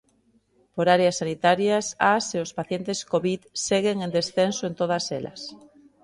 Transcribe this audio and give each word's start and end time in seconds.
Por 0.75 0.85
áreas 0.97 1.15
sanitarias, 1.21 1.85
as 2.13 2.25
e 2.35 2.37
os 2.45 2.51
pacientes 2.59 2.99
Covid 3.11 3.39
seguen 3.67 3.97
en 4.05 4.11
descenso 4.17 4.63
en 4.69 4.73
todas 4.81 5.05
elas. 5.19 5.41